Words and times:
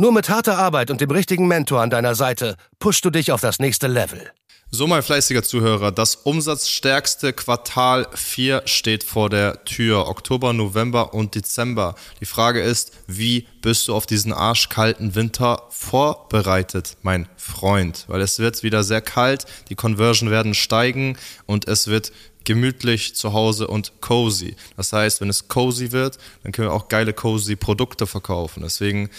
Nur 0.00 0.12
mit 0.12 0.30
harter 0.30 0.56
Arbeit 0.56 0.90
und 0.90 1.02
dem 1.02 1.10
richtigen 1.10 1.46
Mentor 1.46 1.82
an 1.82 1.90
deiner 1.90 2.14
Seite 2.14 2.56
pushst 2.78 3.04
du 3.04 3.10
dich 3.10 3.32
auf 3.32 3.42
das 3.42 3.58
nächste 3.58 3.86
Level. 3.86 4.30
So, 4.70 4.86
mein 4.86 5.02
fleißiger 5.02 5.42
Zuhörer, 5.42 5.92
das 5.92 6.14
umsatzstärkste 6.14 7.34
Quartal 7.34 8.08
4 8.14 8.62
steht 8.64 9.04
vor 9.04 9.28
der 9.28 9.62
Tür. 9.66 10.08
Oktober, 10.08 10.54
November 10.54 11.12
und 11.12 11.34
Dezember. 11.34 11.96
Die 12.18 12.24
Frage 12.24 12.62
ist, 12.62 12.92
wie 13.08 13.46
bist 13.60 13.88
du 13.88 13.94
auf 13.94 14.06
diesen 14.06 14.32
arschkalten 14.32 15.16
Winter 15.16 15.64
vorbereitet, 15.68 16.96
mein 17.02 17.28
Freund? 17.36 18.06
Weil 18.08 18.22
es 18.22 18.38
wird 18.38 18.62
wieder 18.62 18.82
sehr 18.84 19.02
kalt, 19.02 19.44
die 19.68 19.74
Conversion 19.74 20.30
werden 20.30 20.54
steigen 20.54 21.18
und 21.44 21.68
es 21.68 21.88
wird 21.88 22.10
gemütlich 22.44 23.16
zu 23.16 23.34
Hause 23.34 23.66
und 23.66 24.00
cozy. 24.00 24.56
Das 24.78 24.94
heißt, 24.94 25.20
wenn 25.20 25.28
es 25.28 25.48
cozy 25.48 25.92
wird, 25.92 26.16
dann 26.42 26.52
können 26.52 26.68
wir 26.68 26.72
auch 26.72 26.88
geile 26.88 27.12
cozy 27.12 27.54
Produkte 27.54 28.06
verkaufen. 28.06 28.62
Deswegen 28.62 29.10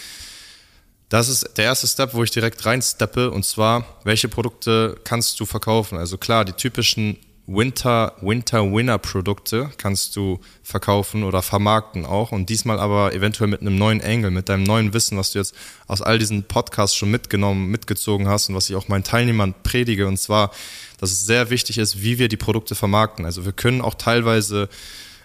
das 1.12 1.28
ist 1.28 1.58
der 1.58 1.66
erste 1.66 1.86
Step, 1.86 2.14
wo 2.14 2.24
ich 2.24 2.30
direkt 2.30 2.64
reinsteppe 2.64 3.30
und 3.30 3.44
zwar, 3.44 3.84
welche 4.02 4.28
Produkte 4.28 4.98
kannst 5.04 5.38
du 5.38 5.44
verkaufen? 5.44 5.98
Also 5.98 6.16
klar, 6.16 6.46
die 6.46 6.54
typischen 6.54 7.18
Winter, 7.46 8.14
Winter 8.22 8.72
Winner 8.72 8.96
Produkte 8.96 9.70
kannst 9.76 10.16
du 10.16 10.40
verkaufen 10.62 11.22
oder 11.22 11.42
vermarkten 11.42 12.06
auch 12.06 12.32
und 12.32 12.48
diesmal 12.48 12.80
aber 12.80 13.12
eventuell 13.12 13.50
mit 13.50 13.60
einem 13.60 13.76
neuen 13.76 14.00
Angle, 14.00 14.30
mit 14.30 14.48
deinem 14.48 14.62
neuen 14.62 14.94
Wissen, 14.94 15.18
was 15.18 15.32
du 15.32 15.40
jetzt 15.40 15.54
aus 15.86 16.00
all 16.00 16.18
diesen 16.18 16.44
Podcasts 16.44 16.96
schon 16.96 17.10
mitgenommen, 17.10 17.70
mitgezogen 17.70 18.26
hast 18.26 18.48
und 18.48 18.54
was 18.54 18.70
ich 18.70 18.76
auch 18.76 18.88
meinen 18.88 19.04
Teilnehmern 19.04 19.54
predige 19.64 20.06
und 20.06 20.16
zwar, 20.16 20.50
dass 20.96 21.12
es 21.12 21.26
sehr 21.26 21.50
wichtig 21.50 21.76
ist, 21.76 22.00
wie 22.00 22.18
wir 22.18 22.28
die 22.28 22.38
Produkte 22.38 22.74
vermarkten. 22.74 23.26
Also 23.26 23.44
wir 23.44 23.52
können 23.52 23.82
auch 23.82 23.96
teilweise 23.96 24.70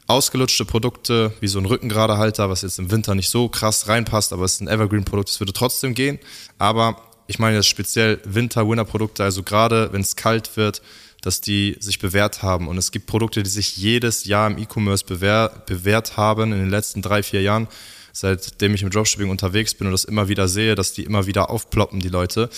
ausgelutschte 0.07 0.65
Produkte, 0.65 1.33
wie 1.41 1.47
so 1.47 1.59
ein 1.59 1.65
Rückengeradehalter, 1.65 2.49
was 2.49 2.61
jetzt 2.61 2.79
im 2.79 2.89
Winter 2.91 3.13
nicht 3.13 3.29
so 3.29 3.49
krass 3.49 3.87
reinpasst, 3.87 4.33
aber 4.33 4.45
es 4.45 4.53
ist 4.53 4.61
ein 4.61 4.69
Evergreen-Produkt, 4.69 5.29
es 5.29 5.39
würde 5.39 5.53
trotzdem 5.53 5.93
gehen. 5.93 6.19
Aber 6.57 7.01
ich 7.27 7.39
meine 7.39 7.57
jetzt 7.57 7.67
speziell 7.67 8.19
Winter-Winner-Produkte, 8.23 9.23
also 9.23 9.43
gerade 9.43 9.91
wenn 9.91 10.01
es 10.01 10.15
kalt 10.15 10.55
wird, 10.55 10.81
dass 11.21 11.41
die 11.41 11.75
sich 11.79 11.99
bewährt 11.99 12.41
haben. 12.41 12.67
Und 12.67 12.77
es 12.77 12.91
gibt 12.91 13.07
Produkte, 13.07 13.43
die 13.43 13.49
sich 13.49 13.75
jedes 13.75 14.23
Jahr 14.25 14.47
im 14.47 14.57
E-Commerce 14.57 15.05
bewähr, 15.05 15.63
bewährt 15.65 16.15
haben 16.15 16.53
in 16.53 16.59
den 16.59 16.69
letzten 16.69 17.01
drei, 17.01 17.21
vier 17.21 17.41
Jahren, 17.41 17.67
seitdem 18.13 18.73
ich 18.75 18.83
im 18.83 18.89
Dropshipping 18.89 19.29
unterwegs 19.29 19.73
bin 19.73 19.87
und 19.87 19.93
das 19.93 20.05
immer 20.05 20.29
wieder 20.29 20.47
sehe, 20.47 20.75
dass 20.75 20.93
die 20.93 21.03
immer 21.03 21.25
wieder 21.25 21.49
aufploppen, 21.49 21.99
die 21.99 22.09
Leute. 22.09 22.49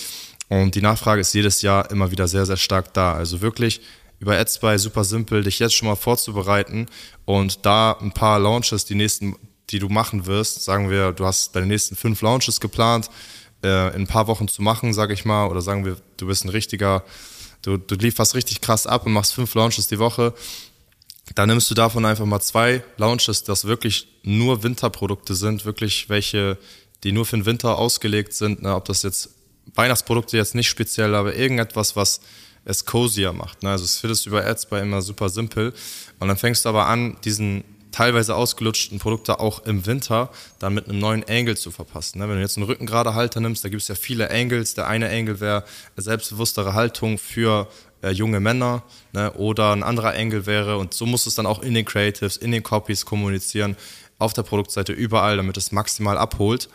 Und 0.48 0.74
die 0.74 0.82
Nachfrage 0.82 1.20
ist 1.20 1.32
jedes 1.32 1.62
Jahr 1.62 1.90
immer 1.90 2.10
wieder 2.10 2.28
sehr, 2.28 2.46
sehr 2.46 2.56
stark 2.56 2.92
da. 2.92 3.14
Also 3.14 3.40
wirklich 3.40 3.80
über 4.20 4.38
AdSpy 4.38 4.78
super 4.78 5.02
simpel, 5.02 5.42
dich 5.42 5.58
jetzt 5.58 5.74
schon 5.74 5.88
mal 5.88 5.96
vorzubereiten 5.96 6.86
und 7.24 7.66
da 7.66 7.92
ein 8.00 8.12
paar 8.12 8.38
Launches, 8.38 8.84
die 8.84 8.94
nächsten, 8.94 9.34
die 9.70 9.78
du 9.78 9.88
machen 9.88 10.26
wirst, 10.26 10.62
sagen 10.62 10.90
wir, 10.90 11.12
du 11.12 11.24
hast 11.24 11.56
deine 11.56 11.66
nächsten 11.66 11.96
fünf 11.96 12.20
Launches 12.20 12.60
geplant, 12.60 13.10
äh, 13.64 13.94
in 13.94 14.02
ein 14.02 14.06
paar 14.06 14.26
Wochen 14.26 14.46
zu 14.46 14.62
machen, 14.62 14.92
sage 14.92 15.14
ich 15.14 15.24
mal, 15.24 15.48
oder 15.48 15.62
sagen 15.62 15.84
wir, 15.86 15.96
du 16.18 16.26
bist 16.26 16.44
ein 16.44 16.50
richtiger, 16.50 17.02
du, 17.62 17.78
du 17.78 17.94
lieferst 17.94 18.34
richtig 18.34 18.60
krass 18.60 18.86
ab 18.86 19.06
und 19.06 19.12
machst 19.12 19.32
fünf 19.32 19.54
Launches 19.54 19.88
die 19.88 19.98
Woche, 19.98 20.34
dann 21.34 21.48
nimmst 21.48 21.70
du 21.70 21.74
davon 21.74 22.04
einfach 22.04 22.26
mal 22.26 22.40
zwei 22.40 22.82
Launches, 22.98 23.44
das 23.44 23.64
wirklich 23.64 24.08
nur 24.22 24.62
Winterprodukte 24.62 25.34
sind, 25.34 25.64
wirklich 25.64 26.10
welche, 26.10 26.58
die 27.04 27.12
nur 27.12 27.24
für 27.24 27.36
den 27.36 27.46
Winter 27.46 27.78
ausgelegt 27.78 28.34
sind, 28.34 28.62
ne, 28.62 28.74
ob 28.74 28.84
das 28.84 29.02
jetzt 29.02 29.30
Weihnachtsprodukte 29.74 30.36
jetzt 30.36 30.54
nicht 30.54 30.68
speziell, 30.68 31.14
aber 31.14 31.36
irgendetwas, 31.36 31.96
was 31.96 32.20
es 32.70 32.86
cozier 32.86 33.32
macht. 33.32 33.62
Ne? 33.62 33.70
Also 33.70 33.84
es 33.84 33.98
findest 33.98 34.24
du 34.24 34.30
über 34.30 34.46
Ads 34.46 34.66
bei 34.66 34.80
immer 34.80 35.02
super 35.02 35.28
simpel. 35.28 35.72
Und 36.18 36.28
dann 36.28 36.36
fängst 36.36 36.64
du 36.64 36.68
aber 36.68 36.86
an, 36.86 37.16
diesen 37.24 37.64
teilweise 37.92 38.36
ausgelutschten 38.36 38.98
Produkte 38.98 39.40
auch 39.40 39.64
im 39.66 39.84
Winter 39.84 40.30
dann 40.58 40.74
mit 40.74 40.88
einem 40.88 41.00
neuen 41.00 41.24
Angle 41.28 41.56
zu 41.56 41.70
verpassen. 41.70 42.18
Ne? 42.18 42.28
Wenn 42.28 42.36
du 42.36 42.42
jetzt 42.42 42.56
einen 42.56 42.66
Rückengerade 42.66 43.14
Halter 43.14 43.40
nimmst, 43.40 43.64
da 43.64 43.68
gibt 43.68 43.82
es 43.82 43.88
ja 43.88 43.94
viele 43.94 44.30
Angles. 44.30 44.74
Der 44.74 44.86
eine 44.86 45.10
Angle 45.10 45.40
wäre 45.40 45.64
selbstbewusstere 45.96 46.74
Haltung 46.74 47.18
für 47.18 47.68
äh, 48.02 48.10
junge 48.10 48.40
Männer 48.40 48.82
ne? 49.12 49.32
oder 49.32 49.72
ein 49.72 49.82
anderer 49.82 50.14
Angle 50.14 50.46
wäre, 50.46 50.78
und 50.78 50.94
so 50.94 51.06
musst 51.06 51.26
du 51.26 51.30
es 51.30 51.34
dann 51.34 51.46
auch 51.46 51.62
in 51.62 51.74
den 51.74 51.84
Creatives, 51.84 52.36
in 52.36 52.52
den 52.52 52.62
Copies 52.62 53.04
kommunizieren, 53.04 53.76
auf 54.18 54.32
der 54.32 54.42
Produktseite, 54.42 54.92
überall, 54.92 55.36
damit 55.36 55.56
es 55.56 55.72
maximal 55.72 56.18
abholt. 56.18 56.68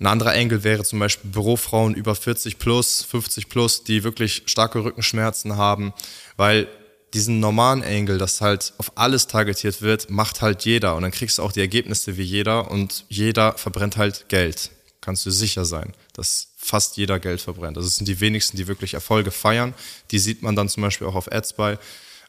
Ein 0.00 0.06
anderer 0.06 0.34
Engel 0.34 0.64
wäre 0.64 0.82
zum 0.82 0.98
Beispiel 0.98 1.30
Bürofrauen 1.30 1.94
über 1.94 2.14
40 2.14 2.58
plus, 2.58 3.02
50 3.02 3.50
plus, 3.50 3.84
die 3.84 4.02
wirklich 4.02 4.42
starke 4.46 4.82
Rückenschmerzen 4.82 5.56
haben, 5.56 5.92
weil 6.38 6.68
diesen 7.12 7.38
normalen 7.38 7.82
Engel, 7.82 8.16
das 8.16 8.40
halt 8.40 8.72
auf 8.78 8.92
alles 8.96 9.26
targetiert 9.26 9.82
wird, 9.82 10.08
macht 10.08 10.40
halt 10.40 10.64
jeder 10.64 10.96
und 10.96 11.02
dann 11.02 11.10
kriegst 11.10 11.36
du 11.36 11.42
auch 11.42 11.52
die 11.52 11.60
Ergebnisse 11.60 12.16
wie 12.16 12.22
jeder 12.22 12.70
und 12.70 13.04
jeder 13.08 13.58
verbrennt 13.58 13.98
halt 13.98 14.28
Geld. 14.28 14.70
Kannst 15.02 15.26
du 15.26 15.30
sicher 15.30 15.66
sein, 15.66 15.92
dass 16.14 16.48
fast 16.56 16.96
jeder 16.96 17.18
Geld 17.18 17.40
verbrennt. 17.40 17.76
Also 17.76 17.88
es 17.88 17.96
sind 17.96 18.06
die 18.06 18.20
wenigsten, 18.20 18.56
die 18.56 18.68
wirklich 18.68 18.94
Erfolge 18.94 19.30
feiern. 19.30 19.74
Die 20.12 20.18
sieht 20.18 20.42
man 20.42 20.56
dann 20.56 20.68
zum 20.68 20.82
Beispiel 20.82 21.06
auch 21.06 21.14
auf 21.14 21.30
Ads 21.30 21.54
bei 21.54 21.78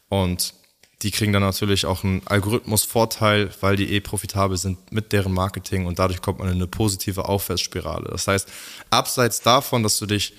und 0.09 0.53
die 1.01 1.11
kriegen 1.11 1.33
dann 1.33 1.41
natürlich 1.41 1.85
auch 1.85 2.03
einen 2.03 2.21
Algorithmusvorteil, 2.25 3.49
weil 3.59 3.75
die 3.75 3.91
eh 3.93 3.99
profitabel 3.99 4.57
sind 4.57 4.91
mit 4.91 5.11
deren 5.11 5.33
Marketing 5.33 5.85
und 5.85 5.97
dadurch 5.97 6.21
kommt 6.21 6.39
man 6.39 6.49
in 6.49 6.55
eine 6.55 6.67
positive 6.67 7.25
Aufwärtsspirale. 7.25 8.09
Das 8.11 8.27
heißt, 8.27 8.47
abseits 8.91 9.41
davon, 9.41 9.81
dass 9.81 9.97
du 9.97 10.05
dich 10.05 10.33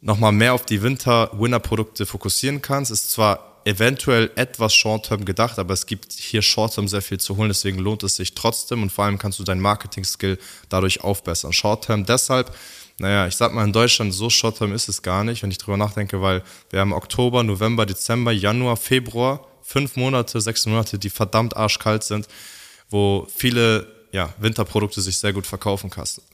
nochmal 0.00 0.32
mehr 0.32 0.54
auf 0.54 0.66
die 0.66 0.82
Winter-Winner-Produkte 0.82 2.06
fokussieren 2.06 2.60
kannst, 2.60 2.90
ist 2.90 3.12
zwar 3.12 3.60
eventuell 3.64 4.32
etwas 4.34 4.74
Short-Term 4.74 5.24
gedacht, 5.24 5.60
aber 5.60 5.72
es 5.72 5.86
gibt 5.86 6.12
hier 6.12 6.42
Short-Term 6.42 6.88
sehr 6.88 7.02
viel 7.02 7.20
zu 7.20 7.36
holen, 7.36 7.48
deswegen 7.48 7.78
lohnt 7.78 8.02
es 8.02 8.16
sich 8.16 8.34
trotzdem 8.34 8.82
und 8.82 8.90
vor 8.90 9.04
allem 9.04 9.18
kannst 9.18 9.38
du 9.38 9.44
deinen 9.44 9.60
Marketing-Skill 9.60 10.38
dadurch 10.68 11.02
aufbessern. 11.02 11.52
Short-Term 11.52 12.04
deshalb, 12.04 12.52
naja, 12.98 13.28
ich 13.28 13.36
sag 13.36 13.54
mal, 13.54 13.64
in 13.64 13.72
Deutschland 13.72 14.12
so 14.12 14.28
Short-Term 14.28 14.74
ist 14.74 14.88
es 14.88 15.02
gar 15.02 15.22
nicht, 15.22 15.44
wenn 15.44 15.52
ich 15.52 15.58
drüber 15.58 15.76
nachdenke, 15.76 16.20
weil 16.20 16.42
wir 16.70 16.80
haben 16.80 16.92
Oktober, 16.92 17.44
November, 17.44 17.86
Dezember, 17.86 18.32
Januar, 18.32 18.76
Februar, 18.76 19.46
fünf 19.62 19.96
Monate, 19.96 20.40
sechs 20.40 20.66
Monate, 20.66 20.98
die 20.98 21.10
verdammt 21.10 21.56
arschkalt 21.56 22.04
sind, 22.04 22.28
wo 22.90 23.26
viele 23.34 23.86
ja, 24.12 24.32
Winterprodukte 24.38 25.00
sich 25.00 25.16
sehr 25.16 25.32
gut 25.32 25.46
verkaufen, 25.46 25.90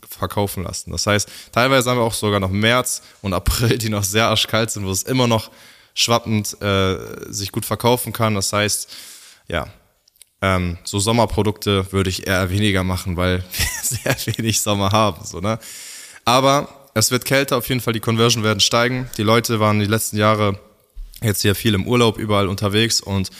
verkaufen 0.08 0.64
lassen. 0.64 0.90
Das 0.90 1.06
heißt, 1.06 1.28
teilweise 1.52 1.90
haben 1.90 1.98
wir 1.98 2.04
auch 2.04 2.14
sogar 2.14 2.40
noch 2.40 2.50
März 2.50 3.02
und 3.22 3.32
April, 3.32 3.78
die 3.78 3.88
noch 3.88 4.02
sehr 4.02 4.26
arschkalt 4.26 4.70
sind, 4.70 4.84
wo 4.84 4.90
es 4.90 5.04
immer 5.04 5.28
noch 5.28 5.50
schwappend 5.94 6.60
äh, 6.60 6.96
sich 7.32 7.52
gut 7.52 7.64
verkaufen 7.64 8.12
kann. 8.12 8.34
Das 8.34 8.52
heißt, 8.52 8.88
ja, 9.46 9.68
ähm, 10.42 10.78
so 10.84 10.98
Sommerprodukte 10.98 11.92
würde 11.92 12.10
ich 12.10 12.26
eher 12.26 12.50
weniger 12.50 12.84
machen, 12.84 13.16
weil 13.16 13.44
wir 14.02 14.14
sehr 14.14 14.36
wenig 14.36 14.60
Sommer 14.60 14.90
haben. 14.90 15.24
So, 15.24 15.40
ne? 15.40 15.58
Aber 16.24 16.68
es 16.94 17.10
wird 17.10 17.24
kälter, 17.24 17.56
auf 17.56 17.68
jeden 17.68 17.80
Fall 17.80 17.92
die 17.92 18.00
Conversion 18.00 18.42
werden 18.42 18.60
steigen. 18.60 19.08
Die 19.16 19.22
Leute 19.22 19.60
waren 19.60 19.78
die 19.78 19.86
letzten 19.86 20.16
Jahre 20.16 20.58
jetzt 21.22 21.42
hier 21.42 21.54
viel 21.54 21.74
im 21.74 21.86
Urlaub 21.86 22.18
überall 22.18 22.48
unterwegs 22.48 23.00
und 23.00 23.30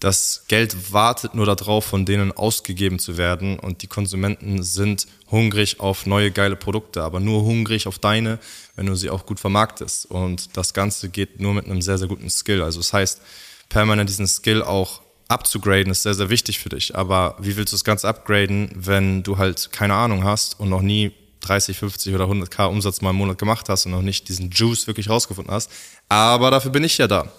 das 0.00 0.44
Geld 0.48 0.92
wartet 0.92 1.34
nur 1.34 1.46
darauf, 1.46 1.86
von 1.86 2.04
denen 2.04 2.30
ausgegeben 2.30 2.98
zu 2.98 3.16
werden. 3.16 3.58
Und 3.58 3.80
die 3.80 3.86
Konsumenten 3.86 4.62
sind 4.62 5.06
hungrig 5.30 5.80
auf 5.80 6.04
neue 6.04 6.30
geile 6.30 6.54
Produkte, 6.54 7.02
aber 7.02 7.18
nur 7.18 7.44
hungrig 7.44 7.86
auf 7.86 7.98
deine, 7.98 8.38
wenn 8.74 8.84
du 8.84 8.94
sie 8.94 9.08
auch 9.08 9.24
gut 9.24 9.40
vermarktest. 9.40 10.04
Und 10.06 10.54
das 10.54 10.74
Ganze 10.74 11.08
geht 11.08 11.40
nur 11.40 11.54
mit 11.54 11.64
einem 11.64 11.80
sehr, 11.80 11.96
sehr 11.96 12.08
guten 12.08 12.28
Skill. 12.28 12.60
Also 12.60 12.78
das 12.80 12.92
heißt, 12.92 13.22
permanent 13.70 14.10
diesen 14.10 14.26
Skill 14.26 14.62
auch 14.62 15.00
abzugraden 15.28 15.90
ist 15.90 16.02
sehr, 16.02 16.14
sehr 16.14 16.30
wichtig 16.30 16.58
für 16.58 16.68
dich, 16.68 16.94
aber 16.94 17.36
wie 17.40 17.56
willst 17.56 17.72
du 17.72 17.76
das 17.76 17.84
Ganze 17.84 18.06
upgraden, 18.08 18.70
wenn 18.74 19.22
du 19.22 19.38
halt 19.38 19.72
keine 19.72 19.94
Ahnung 19.94 20.22
hast 20.24 20.60
und 20.60 20.68
noch 20.68 20.82
nie 20.82 21.12
30, 21.46 21.76
50 21.76 22.14
oder 22.14 22.24
100k 22.24 22.66
Umsatz 22.66 23.00
mal 23.00 23.10
im 23.10 23.16
Monat 23.16 23.38
gemacht 23.38 23.68
hast 23.68 23.86
und 23.86 23.92
noch 23.92 24.02
nicht 24.02 24.28
diesen 24.28 24.50
Juice 24.50 24.86
wirklich 24.86 25.08
rausgefunden 25.08 25.52
hast. 25.52 25.70
Aber 26.08 26.50
dafür 26.50 26.70
bin 26.70 26.84
ich 26.84 26.98
ja 26.98 27.06
da. 27.06 27.32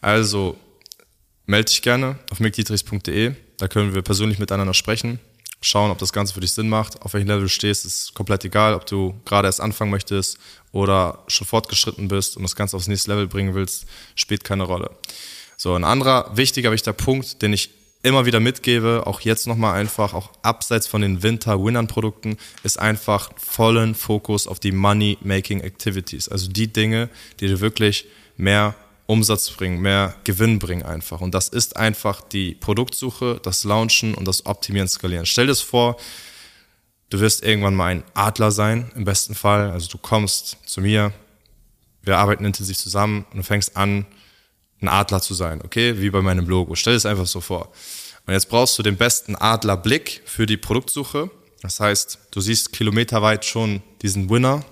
Also 0.00 0.56
melde 1.46 1.70
dich 1.70 1.82
gerne 1.82 2.18
auf 2.30 2.40
mickdietrichs.de. 2.40 3.34
Da 3.58 3.68
können 3.68 3.94
wir 3.94 4.02
persönlich 4.02 4.38
miteinander 4.38 4.74
sprechen, 4.74 5.20
schauen, 5.60 5.90
ob 5.90 5.98
das 5.98 6.12
Ganze 6.12 6.34
für 6.34 6.40
dich 6.40 6.52
Sinn 6.52 6.68
macht. 6.68 7.00
Auf 7.02 7.14
welchem 7.14 7.28
Level 7.28 7.42
du 7.42 7.48
stehst, 7.48 7.84
ist 7.84 8.14
komplett 8.14 8.44
egal, 8.44 8.74
ob 8.74 8.86
du 8.86 9.14
gerade 9.24 9.46
erst 9.46 9.60
anfangen 9.60 9.90
möchtest 9.90 10.38
oder 10.72 11.22
schon 11.28 11.46
fortgeschritten 11.46 12.08
bist 12.08 12.36
und 12.36 12.42
das 12.42 12.56
Ganze 12.56 12.76
aufs 12.76 12.88
nächste 12.88 13.10
Level 13.12 13.28
bringen 13.28 13.54
willst, 13.54 13.86
spielt 14.16 14.44
keine 14.44 14.64
Rolle. 14.64 14.90
So, 15.56 15.74
ein 15.74 15.84
anderer 15.84 16.36
wichtiger, 16.36 16.72
wichtiger 16.72 16.92
Punkt, 16.92 17.40
den 17.40 17.52
ich 17.52 17.70
immer 18.04 18.26
wieder 18.26 18.38
mitgebe, 18.38 19.02
auch 19.06 19.20
jetzt 19.20 19.46
nochmal 19.46 19.80
einfach, 19.80 20.12
auch 20.12 20.30
abseits 20.42 20.86
von 20.86 21.00
den 21.00 21.22
Winter-Winnern-Produkten, 21.22 22.36
ist 22.62 22.78
einfach 22.78 23.30
vollen 23.36 23.94
Fokus 23.94 24.46
auf 24.46 24.60
die 24.60 24.72
Money-Making-Activities. 24.72 26.28
Also 26.28 26.50
die 26.50 26.70
Dinge, 26.70 27.08
die 27.40 27.46
dir 27.46 27.60
wirklich 27.60 28.06
mehr 28.36 28.74
Umsatz 29.06 29.50
bringen, 29.50 29.80
mehr 29.80 30.14
Gewinn 30.24 30.58
bringen 30.58 30.82
einfach. 30.82 31.22
Und 31.22 31.34
das 31.34 31.48
ist 31.48 31.78
einfach 31.78 32.20
die 32.20 32.54
Produktsuche, 32.54 33.40
das 33.42 33.64
Launchen 33.64 34.14
und 34.14 34.28
das 34.28 34.44
Optimieren, 34.44 34.86
Skalieren. 34.88 35.24
Stell 35.24 35.46
dir 35.46 35.52
das 35.52 35.62
vor, 35.62 35.96
du 37.08 37.20
wirst 37.20 37.42
irgendwann 37.42 37.74
mal 37.74 37.86
ein 37.86 38.04
Adler 38.12 38.50
sein, 38.50 38.90
im 38.96 39.04
besten 39.04 39.34
Fall. 39.34 39.70
Also 39.70 39.88
du 39.88 39.96
kommst 39.96 40.58
zu 40.66 40.82
mir, 40.82 41.10
wir 42.02 42.18
arbeiten 42.18 42.44
intensiv 42.44 42.76
zusammen 42.76 43.24
und 43.30 43.38
du 43.38 43.42
fängst 43.42 43.78
an, 43.78 44.04
ein 44.84 44.88
Adler 44.88 45.20
zu 45.20 45.34
sein, 45.34 45.60
okay? 45.62 46.00
Wie 46.00 46.10
bei 46.10 46.22
meinem 46.22 46.46
Logo. 46.46 46.74
Stell 46.74 46.94
es 46.94 47.06
einfach 47.06 47.26
so 47.26 47.40
vor. 47.40 47.72
Und 48.26 48.32
jetzt 48.32 48.48
brauchst 48.48 48.78
du 48.78 48.82
den 48.82 48.96
besten 48.96 49.36
Adlerblick 49.36 50.22
für 50.24 50.46
die 50.46 50.56
Produktsuche. 50.56 51.30
Das 51.62 51.80
heißt, 51.80 52.18
du 52.30 52.40
siehst 52.40 52.72
kilometerweit 52.72 53.44
schon 53.44 53.82
diesen 54.02 54.30
Winner. 54.30 54.64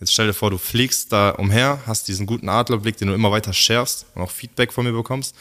Jetzt 0.00 0.12
stell 0.12 0.26
dir 0.26 0.34
vor, 0.34 0.50
du 0.50 0.58
fliegst 0.58 1.12
da 1.12 1.30
umher, 1.30 1.80
hast 1.86 2.08
diesen 2.08 2.26
guten 2.26 2.48
Adlerblick, 2.48 2.96
den 2.96 3.08
du 3.08 3.14
immer 3.14 3.30
weiter 3.30 3.52
schärfst 3.52 4.06
und 4.14 4.22
auch 4.22 4.30
Feedback 4.30 4.72
von 4.72 4.84
mir 4.84 4.92
bekommst. 4.92 5.34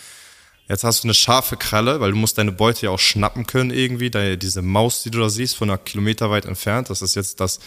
Jetzt 0.67 0.83
hast 0.83 1.03
du 1.03 1.07
eine 1.07 1.13
scharfe 1.13 1.57
Kralle, 1.57 1.99
weil 1.99 2.11
du 2.11 2.17
musst 2.17 2.37
deine 2.37 2.51
Beute 2.51 2.87
ja 2.87 2.89
auch 2.89 2.99
schnappen 2.99 3.45
können 3.45 3.69
irgendwie. 3.69 4.09
Da, 4.09 4.35
diese 4.35 4.61
Maus, 4.61 5.03
die 5.03 5.11
du 5.11 5.19
da 5.19 5.29
siehst, 5.29 5.55
von 5.55 5.69
einer 5.69 5.77
Kilometer 5.77 6.31
weit 6.31 6.45
entfernt, 6.45 6.89
das 6.89 7.01
ist 7.01 7.15
jetzt 7.15 7.39
das 7.39 7.59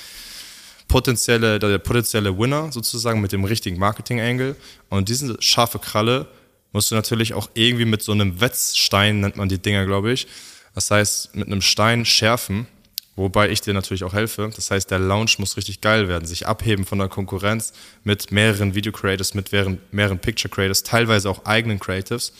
potenzielle, 0.88 1.58
der 1.58 1.78
potenzielle 1.78 2.36
Winner 2.36 2.72
sozusagen 2.72 3.20
mit 3.20 3.30
dem 3.30 3.44
richtigen 3.44 3.78
Marketing-Angle. 3.78 4.56
Und 4.88 5.08
diese 5.08 5.40
scharfe 5.40 5.78
Kralle 5.78 6.26
musst 6.72 6.90
du 6.90 6.94
natürlich 6.94 7.34
auch 7.34 7.48
irgendwie 7.54 7.84
mit 7.84 8.02
so 8.02 8.12
einem 8.12 8.40
Wetzstein, 8.40 9.20
nennt 9.20 9.36
man 9.36 9.48
die 9.48 9.58
Dinger, 9.58 9.86
glaube 9.86 10.12
ich. 10.12 10.26
Das 10.74 10.90
heißt, 10.90 11.34
mit 11.34 11.46
einem 11.46 11.62
Stein 11.62 12.04
schärfen, 12.04 12.66
wobei 13.16 13.48
ich 13.48 13.60
dir 13.60 13.74
natürlich 13.74 14.04
auch 14.04 14.12
helfe. 14.12 14.50
Das 14.54 14.70
heißt, 14.70 14.90
der 14.90 14.98
Launch 14.98 15.38
muss 15.38 15.56
richtig 15.56 15.80
geil 15.80 16.08
werden, 16.08 16.26
sich 16.26 16.46
abheben 16.46 16.84
von 16.84 16.98
der 16.98 17.08
Konkurrenz 17.08 17.72
mit 18.04 18.30
mehreren 18.30 18.74
Video-Creators, 18.74 19.34
mit 19.34 19.50
mehreren, 19.50 19.80
mehreren 19.90 20.18
Picture-Creators, 20.18 20.82
teilweise 20.82 21.30
auch 21.30 21.44
eigenen 21.46 21.80
Creatives. 21.80 22.32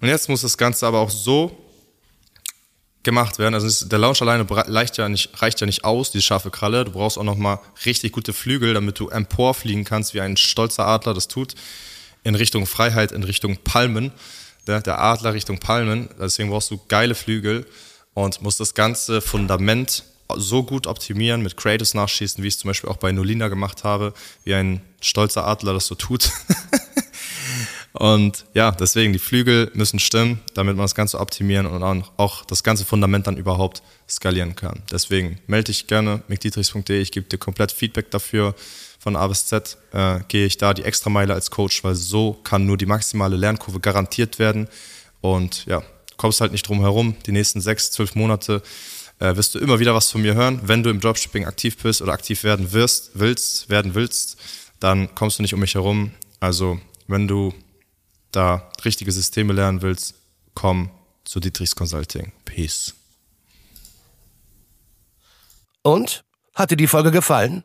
Und 0.00 0.08
jetzt 0.08 0.28
muss 0.28 0.40
das 0.40 0.58
Ganze 0.58 0.86
aber 0.86 0.98
auch 0.98 1.10
so 1.10 1.56
gemacht 3.04 3.38
werden. 3.38 3.54
Also 3.54 3.86
der 3.86 3.98
Launch 3.98 4.22
alleine 4.22 4.46
reicht 4.48 4.96
ja, 4.96 5.08
nicht, 5.08 5.30
reicht 5.40 5.60
ja 5.60 5.66
nicht 5.66 5.84
aus, 5.84 6.10
diese 6.10 6.22
scharfe 6.22 6.50
Kralle. 6.50 6.86
Du 6.86 6.92
brauchst 6.92 7.18
auch 7.18 7.22
nochmal 7.24 7.60
richtig 7.84 8.12
gute 8.12 8.32
Flügel, 8.32 8.72
damit 8.72 8.98
du 8.98 9.10
emporfliegen 9.10 9.84
kannst 9.84 10.14
wie 10.14 10.22
ein 10.22 10.38
stolzer 10.38 10.86
Adler 10.86 11.12
das 11.12 11.28
tut 11.28 11.54
in 12.24 12.34
Richtung 12.34 12.66
Freiheit, 12.66 13.12
in 13.12 13.22
Richtung 13.22 13.58
Palmen, 13.58 14.10
der, 14.66 14.80
der 14.80 15.00
Adler 15.00 15.34
Richtung 15.34 15.58
Palmen. 15.58 16.08
Deswegen 16.18 16.50
brauchst 16.50 16.70
du 16.70 16.80
geile 16.88 17.14
Flügel 17.14 17.66
und 18.14 18.42
musst 18.42 18.58
das 18.58 18.74
ganze 18.74 19.20
Fundament 19.20 20.04
so 20.36 20.62
gut 20.62 20.86
optimieren, 20.86 21.42
mit 21.42 21.56
Creatives 21.56 21.94
nachschießen, 21.94 22.42
wie 22.42 22.48
ich 22.48 22.54
es 22.54 22.60
zum 22.60 22.68
Beispiel 22.68 22.88
auch 22.88 22.96
bei 22.96 23.12
Nolina 23.12 23.48
gemacht 23.48 23.84
habe, 23.84 24.14
wie 24.44 24.54
ein 24.54 24.80
stolzer 25.00 25.46
Adler 25.46 25.74
das 25.74 25.86
so 25.86 25.94
tut. 25.94 26.30
und 27.92 28.46
ja, 28.54 28.70
deswegen, 28.70 29.12
die 29.12 29.18
Flügel 29.18 29.70
müssen 29.74 29.98
stimmen, 29.98 30.40
damit 30.54 30.76
man 30.76 30.84
das 30.84 30.94
Ganze 30.94 31.20
optimieren 31.20 31.66
und 31.66 31.82
auch 32.16 32.44
das 32.46 32.62
ganze 32.62 32.86
Fundament 32.86 33.26
dann 33.26 33.36
überhaupt 33.36 33.82
skalieren 34.08 34.56
kann. 34.56 34.82
Deswegen 34.90 35.38
melde 35.46 35.64
dich 35.64 35.86
gerne, 35.86 36.22
mcdietrichs.de, 36.28 37.00
ich 37.00 37.12
gebe 37.12 37.28
dir 37.28 37.38
komplett 37.38 37.70
Feedback 37.70 38.10
dafür 38.10 38.54
von 39.04 39.16
A 39.16 39.26
bis 39.26 39.44
Z 39.44 39.76
äh, 39.92 40.20
gehe 40.28 40.46
ich 40.46 40.56
da 40.56 40.72
die 40.72 40.82
Extrameile 40.82 41.34
als 41.34 41.50
Coach, 41.50 41.84
weil 41.84 41.94
so 41.94 42.32
kann 42.42 42.64
nur 42.64 42.78
die 42.78 42.86
maximale 42.86 43.36
Lernkurve 43.36 43.78
garantiert 43.78 44.38
werden. 44.38 44.66
Und 45.20 45.66
ja, 45.66 45.82
kommst 46.16 46.40
halt 46.40 46.52
nicht 46.52 46.66
drum 46.66 46.80
herum. 46.80 47.14
Die 47.26 47.32
nächsten 47.32 47.60
sechs, 47.60 47.90
zwölf 47.90 48.14
Monate 48.14 48.62
äh, 49.18 49.36
wirst 49.36 49.54
du 49.54 49.58
immer 49.58 49.78
wieder 49.78 49.94
was 49.94 50.10
von 50.10 50.22
mir 50.22 50.32
hören. 50.34 50.58
Wenn 50.64 50.82
du 50.82 50.88
im 50.88 51.00
Dropshipping 51.00 51.44
aktiv 51.44 51.76
bist 51.76 52.00
oder 52.00 52.14
aktiv 52.14 52.44
werden 52.44 52.72
wirst, 52.72 53.10
willst, 53.12 53.68
werden 53.68 53.94
willst, 53.94 54.38
dann 54.80 55.14
kommst 55.14 55.38
du 55.38 55.42
nicht 55.42 55.52
um 55.52 55.60
mich 55.60 55.74
herum. 55.74 56.12
Also, 56.40 56.80
wenn 57.06 57.28
du 57.28 57.52
da 58.32 58.72
richtige 58.86 59.12
Systeme 59.12 59.52
lernen 59.52 59.82
willst, 59.82 60.14
komm 60.54 60.88
zu 61.24 61.40
Dietrichs 61.40 61.76
Consulting. 61.76 62.32
Peace. 62.46 62.94
Und? 65.82 66.24
Hat 66.54 66.70
dir 66.70 66.76
die 66.76 66.86
Folge 66.86 67.10
gefallen? 67.10 67.64